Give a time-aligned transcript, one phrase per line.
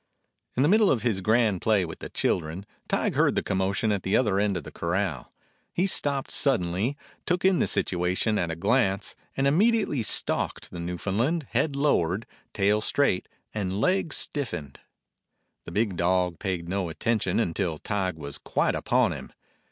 [0.57, 4.01] In the middle of his grand play with the children, Tige heard the commotion at
[4.01, 5.31] the other end of the corral.
[5.75, 6.95] He stopped sud denly,
[7.27, 12.81] took in the situation at a glance, and immediately stalked the Newfoundland, head lowered, tail
[12.81, 14.79] straight, and legs stiffened.
[15.65, 19.31] The big dog paid no attention until Tige was quite upon him.